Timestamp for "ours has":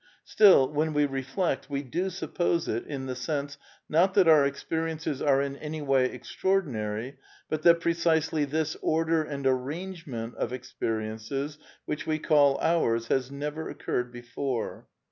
12.63-13.29